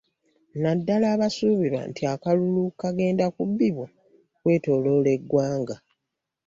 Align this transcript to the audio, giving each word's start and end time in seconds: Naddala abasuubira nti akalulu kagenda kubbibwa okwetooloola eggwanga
Naddala 0.61 1.05
abasuubira 1.15 1.79
nti 1.89 2.03
akalulu 2.13 2.63
kagenda 2.81 3.25
kubbibwa 3.35 3.87
okwetooloola 4.37 5.09
eggwanga 5.17 5.75